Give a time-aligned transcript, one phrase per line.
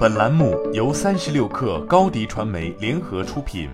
[0.00, 3.68] 本栏目由三十六氪高低传媒联合出品。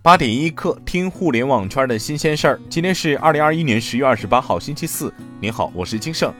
[0.00, 2.60] 八点一刻，听互联网圈的新鲜事儿。
[2.70, 5.12] 今天是二零二一年十月二十八号，星期四。
[5.42, 6.32] 您好，我是金盛。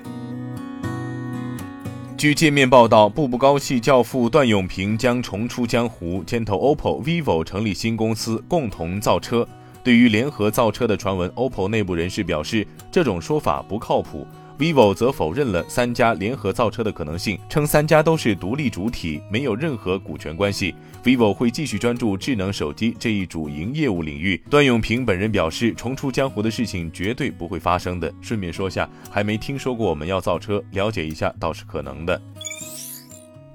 [2.17, 9.47] 据界面报道，步步高系教父段永平将重出江湖，牵头 OPPO、vivo 成立新公司，共同造车。
[9.83, 14.27] 对于联合造车的传闻，OPPO 内部人士表示，这种说法不靠谱。
[14.59, 20.75] Vivo 则否认了三家联合造车的可能性，称三家都是独立主体，没有任何股权关系。
[21.03, 24.41] vivo 会继续专注智能手机这一主营业务领域。
[24.49, 28.13] 段永平本人表示，重出江湖的事情绝对不会发生的。
[28.21, 32.21] 顺便说下，还没听说过我们要造车，了解一下倒是可能的。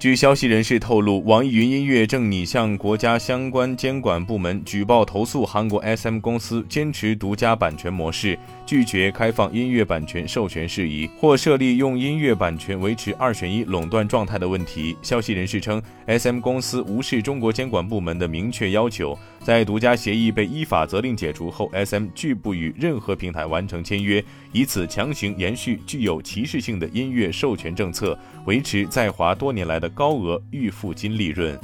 [0.00, 14.96] 据消息人士透露，网易云音乐正拟向国家相关监管部门举报投诉韩国 SM 公司坚持独家版权模式，拒绝开放音乐版权授权事宜，或设立用音乐版权维持二选一垄断状态的问题。
[15.02, 29.89] 消息人士称，SM 公司无视中国监管部门的明确要求，在独家协议被依法责令解除后，SM 拒不与任何平台完成签约，以此强行延续具有歧视性的音乐授权政策，维持在华多年来的。
[29.94, 31.58] 高额预付金利润。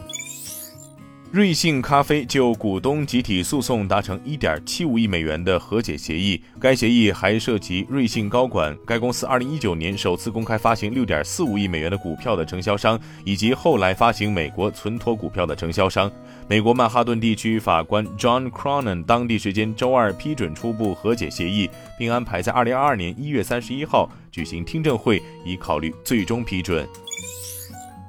[1.32, 16.10] 瑞幸咖啡就股东集体诉讼达成1.75亿美元的和解协议，该协议还涉及瑞幸高管、该公司2019年首次公开发行6.45亿美元的股票的承销商，以及后来发行美国存托股票的承销商。
[16.48, 26.88] 美国曼哈顿地区法官 John Cronin 当地时间周二批准初步和解协议，并安排在2022年1月31号举行听证会，以考虑最终批准。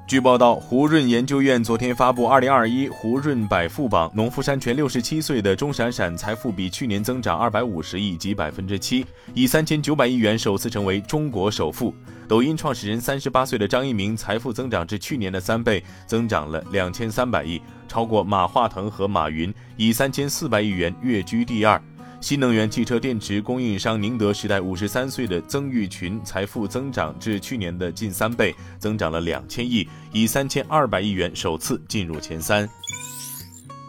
[0.08, 11.94] 据报道，胡润研究院昨天发布《二零二一胡润百富榜》，农夫山泉六十七岁的钟闪闪财富比去年增长二百五十亿，及百分之七，以三千九百亿元首次成为中国首富。
[12.26, 21.78] 抖音创始人三十八岁的张一鸣财富增长至去年的三倍，增长了两千三百亿，超过马化腾和马云，以三千四百亿元跃居第二。
[22.20, 32.68] 新能源汽车电池供应商宁德时代五十三岁的曾毓群财富增长至去年的近三倍，增长了两千亿，以三千二百亿元首次进入前三。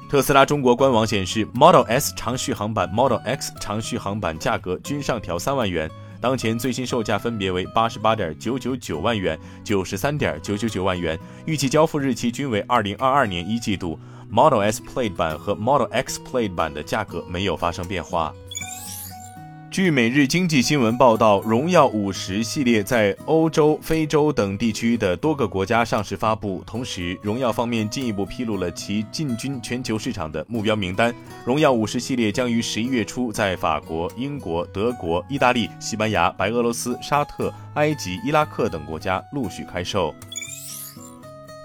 [0.08, 5.90] 特斯拉中国官网显示，Model S 长续航版、Model X 长续航版价格均上调三万元，
[6.22, 11.18] 当前最新售价分别为八十八点九九九万元、九十三点九九九万元，
[11.48, 14.00] 预计交付日期均为二零二二年一季度。
[14.32, 18.34] Model S Plaid 版和 Model X Plaid 版的价格没有发生变化。
[19.72, 31.14] 据每日经济新闻报道，荣耀五十系列在欧洲、非洲等地区的多个国家上市发布，同时荣耀方面进一步披露了其进军全球市场的目标名单。
[31.46, 40.14] 荣耀五十系列将于十一月初在法国、英国、德国、意大利、西班牙、白俄罗斯、沙特、埃及、伊拉克等国家陆续开售。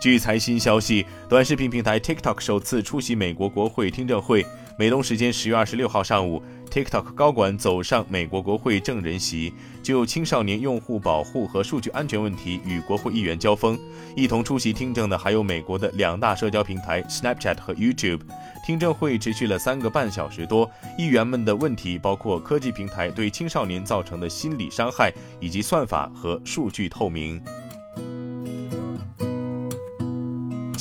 [0.05, 4.45] 据财新消息，短视频平台 TikTok 首次出席美国国会听证会。
[4.79, 13.79] 美东时间十月二十六号上午，TikTok 高管走上美国国会证人席，就青少年用户保护和数据安全问题与国会议员交锋。
[14.15, 18.21] 一同出席听证的还有美国的两大社交平台 Snapchat 和 YouTube。
[18.67, 25.11] 听证会持续了三个半小时多，议员们的问题包括科技平台对青少年造成的心理伤害，
[25.41, 27.41] 以及算法和数据透明。